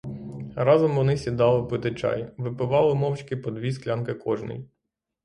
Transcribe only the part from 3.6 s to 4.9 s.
склянки кожний.